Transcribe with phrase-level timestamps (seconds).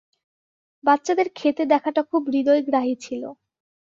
[0.83, 3.23] বাচ্চাদের খেতে দেখাটা খুব হৃদয়গ্রাহী ছিল।